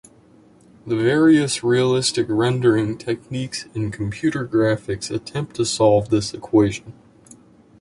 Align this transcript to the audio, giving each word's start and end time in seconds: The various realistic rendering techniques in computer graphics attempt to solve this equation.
The 0.87 0.95
various 0.95 1.63
realistic 1.63 2.25
rendering 2.27 2.97
techniques 2.97 3.67
in 3.75 3.91
computer 3.91 4.47
graphics 4.47 5.13
attempt 5.13 5.55
to 5.57 5.63
solve 5.63 6.09
this 6.09 6.33
equation. 6.33 6.93